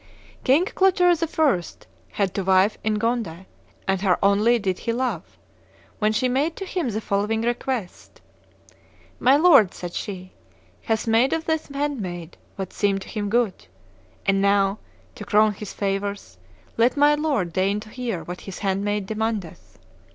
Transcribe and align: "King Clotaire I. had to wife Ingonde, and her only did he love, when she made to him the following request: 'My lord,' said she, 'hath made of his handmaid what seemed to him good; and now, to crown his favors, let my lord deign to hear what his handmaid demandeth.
"King 0.43 0.65
Clotaire 0.65 1.11
I. 1.13 1.61
had 2.13 2.33
to 2.33 2.43
wife 2.43 2.75
Ingonde, 2.83 3.45
and 3.87 4.01
her 4.01 4.17
only 4.25 4.57
did 4.57 4.79
he 4.79 4.91
love, 4.91 5.37
when 5.99 6.11
she 6.11 6.27
made 6.27 6.55
to 6.55 6.65
him 6.65 6.89
the 6.89 6.99
following 6.99 7.43
request: 7.43 8.19
'My 9.19 9.37
lord,' 9.37 9.75
said 9.75 9.93
she, 9.93 10.33
'hath 10.85 11.05
made 11.05 11.33
of 11.33 11.45
his 11.45 11.67
handmaid 11.67 12.35
what 12.55 12.73
seemed 12.73 13.03
to 13.03 13.09
him 13.09 13.29
good; 13.29 13.67
and 14.25 14.41
now, 14.41 14.79
to 15.13 15.23
crown 15.23 15.53
his 15.53 15.71
favors, 15.71 16.39
let 16.77 16.97
my 16.97 17.13
lord 17.13 17.53
deign 17.53 17.79
to 17.81 17.89
hear 17.89 18.23
what 18.23 18.41
his 18.41 18.57
handmaid 18.57 19.05
demandeth. 19.05 19.77